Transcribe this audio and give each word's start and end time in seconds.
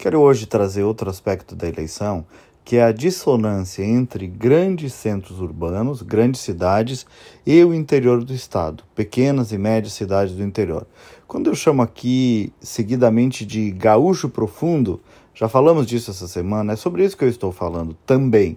Quero 0.00 0.18
hoje 0.20 0.46
trazer 0.46 0.82
outro 0.82 1.10
aspecto 1.10 1.54
da 1.54 1.68
eleição, 1.68 2.24
que 2.64 2.76
é 2.76 2.84
a 2.84 2.90
dissonância 2.90 3.84
entre 3.84 4.26
grandes 4.26 4.94
centros 4.94 5.40
urbanos, 5.40 6.00
grandes 6.00 6.40
cidades 6.40 7.04
e 7.46 7.62
o 7.62 7.74
interior 7.74 8.24
do 8.24 8.32
estado, 8.32 8.82
pequenas 8.94 9.52
e 9.52 9.58
médias 9.58 9.92
cidades 9.92 10.34
do 10.34 10.42
interior. 10.42 10.86
Quando 11.28 11.50
eu 11.50 11.54
chamo 11.54 11.82
aqui 11.82 12.50
seguidamente 12.62 13.44
de 13.44 13.70
gaúcho 13.72 14.30
profundo, 14.30 15.02
já 15.34 15.50
falamos 15.50 15.86
disso 15.86 16.10
essa 16.10 16.26
semana, 16.26 16.72
é 16.72 16.76
sobre 16.76 17.04
isso 17.04 17.14
que 17.14 17.24
eu 17.24 17.28
estou 17.28 17.52
falando 17.52 17.94
também. 18.06 18.56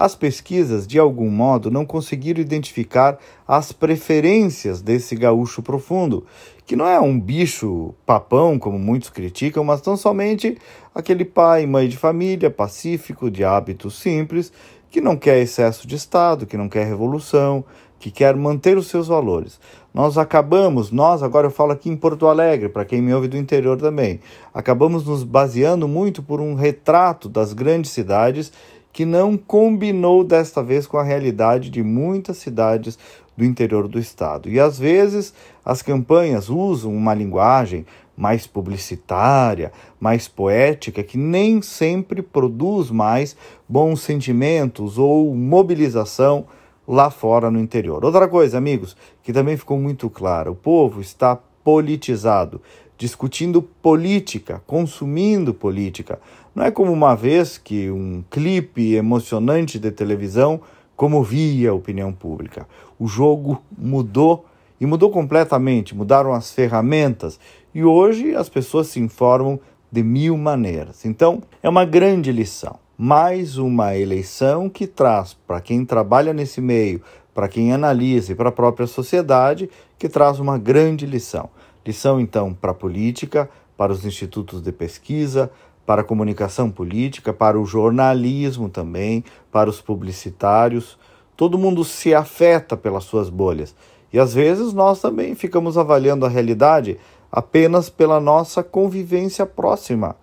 As 0.00 0.14
pesquisas, 0.14 0.86
de 0.86 0.96
algum 0.96 1.28
modo, 1.28 1.72
não 1.72 1.84
conseguiram 1.84 2.40
identificar 2.40 3.18
as 3.48 3.72
preferências 3.72 4.80
desse 4.80 5.16
gaúcho 5.16 5.60
profundo, 5.60 6.24
que 6.64 6.76
não 6.76 6.86
é 6.86 7.00
um 7.00 7.18
bicho 7.18 7.92
papão, 8.06 8.60
como 8.60 8.78
muitos 8.78 9.10
criticam, 9.10 9.64
mas 9.64 9.80
tão 9.80 9.96
somente 9.96 10.56
aquele 10.94 11.24
pai 11.24 11.64
e 11.64 11.66
mãe 11.66 11.88
de 11.88 11.96
família 11.96 12.48
pacífico, 12.48 13.28
de 13.28 13.42
hábitos 13.42 13.98
simples, 13.98 14.52
que 14.88 15.00
não 15.00 15.16
quer 15.16 15.40
excesso 15.40 15.84
de 15.84 15.96
Estado, 15.96 16.46
que 16.46 16.56
não 16.56 16.68
quer 16.68 16.86
revolução, 16.86 17.64
que 17.98 18.12
quer 18.12 18.36
manter 18.36 18.78
os 18.78 18.86
seus 18.86 19.08
valores. 19.08 19.58
Nós 19.92 20.16
acabamos, 20.16 20.92
nós, 20.92 21.24
agora 21.24 21.48
eu 21.48 21.50
falo 21.50 21.72
aqui 21.72 21.90
em 21.90 21.96
Porto 21.96 22.28
Alegre, 22.28 22.68
para 22.68 22.84
quem 22.84 23.02
me 23.02 23.12
ouve 23.12 23.26
do 23.26 23.36
interior 23.36 23.76
também, 23.76 24.20
acabamos 24.54 25.04
nos 25.04 25.24
baseando 25.24 25.88
muito 25.88 26.22
por 26.22 26.40
um 26.40 26.54
retrato 26.54 27.28
das 27.28 27.52
grandes 27.52 27.90
cidades 27.90 28.52
que 28.98 29.06
não 29.06 29.36
combinou 29.36 30.24
desta 30.24 30.60
vez 30.60 30.84
com 30.84 30.96
a 30.96 31.04
realidade 31.04 31.70
de 31.70 31.84
muitas 31.84 32.38
cidades 32.38 32.98
do 33.36 33.44
interior 33.44 33.86
do 33.86 33.96
estado. 33.96 34.48
E 34.48 34.58
às 34.58 34.76
vezes 34.76 35.32
as 35.64 35.82
campanhas 35.82 36.48
usam 36.48 36.92
uma 36.92 37.14
linguagem 37.14 37.86
mais 38.16 38.44
publicitária, 38.44 39.70
mais 40.00 40.26
poética, 40.26 41.00
que 41.04 41.16
nem 41.16 41.62
sempre 41.62 42.22
produz 42.22 42.90
mais 42.90 43.36
bons 43.68 44.00
sentimentos 44.00 44.98
ou 44.98 45.32
mobilização 45.32 46.46
lá 46.84 47.08
fora 47.08 47.52
no 47.52 47.60
interior. 47.60 48.04
Outra 48.04 48.26
coisa, 48.26 48.58
amigos, 48.58 48.96
que 49.22 49.32
também 49.32 49.56
ficou 49.56 49.78
muito 49.78 50.10
claro: 50.10 50.50
o 50.50 50.56
povo 50.56 51.00
está 51.00 51.38
politizado, 51.62 52.60
discutindo 52.96 53.62
política, 53.62 54.62
consumindo 54.66 55.54
política. 55.54 56.20
Não 56.54 56.64
é 56.64 56.70
como 56.70 56.92
uma 56.92 57.14
vez 57.14 57.56
que 57.56 57.90
um 57.90 58.24
clipe 58.30 58.94
emocionante 58.94 59.78
de 59.78 59.90
televisão 59.90 60.60
comovia 60.96 61.70
a 61.70 61.74
opinião 61.74 62.12
pública. 62.12 62.66
O 62.98 63.06
jogo 63.06 63.62
mudou 63.76 64.44
e 64.80 64.86
mudou 64.86 65.10
completamente, 65.10 65.94
mudaram 65.94 66.32
as 66.32 66.50
ferramentas 66.50 67.38
e 67.74 67.84
hoje 67.84 68.34
as 68.34 68.48
pessoas 68.48 68.88
se 68.88 68.98
informam 68.98 69.60
de 69.90 70.02
mil 70.02 70.36
maneiras. 70.36 71.04
Então, 71.04 71.42
é 71.62 71.68
uma 71.68 71.84
grande 71.84 72.32
lição. 72.32 72.78
Mais 72.96 73.58
uma 73.58 73.96
eleição 73.96 74.68
que 74.68 74.86
traz 74.86 75.34
para 75.46 75.60
quem 75.60 75.84
trabalha 75.84 76.32
nesse 76.32 76.60
meio, 76.60 77.00
para 77.38 77.46
quem 77.46 77.72
analisa 77.72 78.32
e 78.32 78.34
para 78.34 78.48
a 78.48 78.52
própria 78.52 78.84
sociedade, 78.88 79.70
que 79.96 80.08
traz 80.08 80.40
uma 80.40 80.58
grande 80.58 81.06
lição. 81.06 81.48
Lição, 81.86 82.18
então, 82.18 82.52
para 82.52 82.72
a 82.72 82.74
política, 82.74 83.48
para 83.76 83.92
os 83.92 84.04
institutos 84.04 84.60
de 84.60 84.72
pesquisa, 84.72 85.48
para 85.86 86.00
a 86.00 86.04
comunicação 86.04 86.68
política, 86.68 87.32
para 87.32 87.56
o 87.56 87.64
jornalismo 87.64 88.68
também, 88.68 89.22
para 89.52 89.70
os 89.70 89.80
publicitários. 89.80 90.98
Todo 91.36 91.56
mundo 91.56 91.84
se 91.84 92.12
afeta 92.12 92.76
pelas 92.76 93.04
suas 93.04 93.30
bolhas. 93.30 93.72
E 94.12 94.18
às 94.18 94.34
vezes 94.34 94.72
nós 94.72 95.00
também 95.00 95.36
ficamos 95.36 95.78
avaliando 95.78 96.26
a 96.26 96.28
realidade 96.28 96.98
apenas 97.30 97.88
pela 97.88 98.18
nossa 98.18 98.64
convivência 98.64 99.46
próxima. 99.46 100.16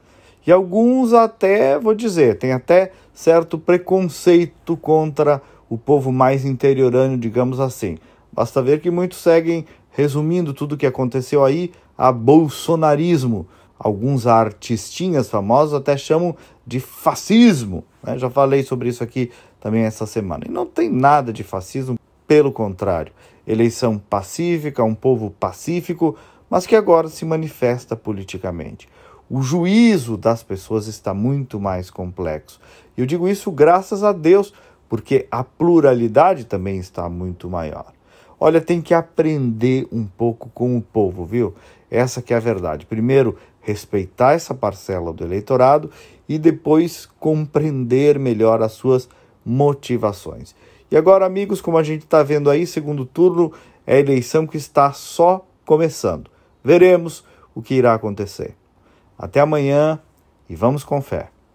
E 0.46 0.52
alguns 0.52 1.14
até, 1.14 1.80
vou 1.80 1.96
dizer, 1.96 2.38
têm 2.38 2.52
até 2.52 2.92
certo 3.14 3.58
preconceito 3.58 4.78
contra 4.78 5.42
o 5.70 5.78
povo 5.78 6.12
mais 6.12 6.46
interiorano, 6.46 7.18
digamos 7.18 7.60
assim. 7.60 7.98
Basta 8.32 8.62
ver 8.62 8.80
que 8.80 8.92
muitos 8.92 9.20
seguem, 9.20 9.66
resumindo 9.92 10.54
tudo 10.54 10.76
o 10.76 10.78
que 10.78 10.86
aconteceu 10.86 11.44
aí, 11.44 11.72
a 11.98 12.12
bolsonarismo, 12.12 13.48
alguns 13.80 14.28
artistinhas 14.28 15.30
famosos 15.30 15.74
até 15.74 15.98
chamam 15.98 16.36
de 16.68 16.80
fascismo. 16.80 17.84
Né? 18.04 18.18
Já 18.18 18.30
falei 18.30 18.62
sobre 18.62 18.90
isso 18.90 19.04
aqui 19.04 19.32
também 19.60 19.84
essa 19.84 20.06
semana. 20.06 20.44
E 20.48 20.52
não 20.52 20.66
tem 20.66 20.90
nada 20.90 21.34
de 21.34 21.44
fascismo, 21.44 21.98
pelo 22.28 22.52
contrário. 22.52 23.14
Eleição 23.48 23.98
pacífica, 23.98 24.84
um 24.84 24.96
povo 24.96 25.32
pacífico, 25.32 26.16
mas 26.50 26.68
que 26.68 26.76
agora 26.76 27.08
se 27.08 27.26
manifesta 27.26 27.96
politicamente. 27.96 28.88
O 29.30 29.42
juízo 29.42 30.18
das 30.18 30.44
pessoas 30.44 30.86
está 30.86 31.14
muito 31.14 31.60
mais 31.60 31.90
complexo. 31.90 32.60
Eu 32.96 33.08
digo 33.08 33.28
isso 33.28 33.52
graças 33.52 34.04
a 34.04 34.12
Deus, 34.12 34.54
porque 34.88 35.28
a 35.32 35.44
pluralidade 35.44 36.46
também 36.46 36.78
está 36.78 37.10
muito 37.10 37.50
maior. 37.50 37.92
Olha, 38.40 38.62
tem 38.62 38.82
que 38.82 38.94
aprender 38.94 39.88
um 39.92 40.06
pouco 40.06 40.50
com 40.54 40.78
o 40.78 40.82
povo, 40.82 41.26
viu? 41.26 41.56
Essa 41.90 42.22
que 42.22 42.34
é 42.34 42.38
a 42.38 42.40
verdade. 42.40 42.86
Primeiro, 42.86 43.36
respeitar 43.62 44.34
essa 44.34 44.54
parcela 44.54 45.12
do 45.12 45.24
eleitorado 45.24 45.90
e 46.30 46.38
depois 46.38 47.08
compreender 47.20 48.20
melhor 48.20 48.62
as 48.62 48.74
suas 48.74 49.10
motivações. 49.44 50.54
E 50.92 50.96
agora, 50.96 51.26
amigos, 51.26 51.62
como 51.62 51.80
a 51.80 51.84
gente 51.84 52.04
está 52.04 52.22
vendo 52.22 52.50
aí, 52.50 52.68
segundo 52.68 53.06
turno 53.06 53.52
é 53.88 53.96
a 53.96 54.00
eleição 54.00 54.46
que 54.46 54.58
está 54.58 54.94
só 54.94 55.44
começando. 55.66 56.30
Veremos 56.64 57.24
o 57.56 57.62
que 57.62 57.74
irá 57.74 57.96
acontecer. 57.96 58.56
Até 59.18 59.40
amanhã 59.40 60.00
e 60.50 60.56
vamos 60.56 60.84
com 60.84 61.02
fé. 61.02 61.30